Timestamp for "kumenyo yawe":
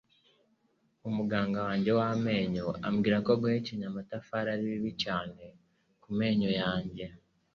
6.03-7.05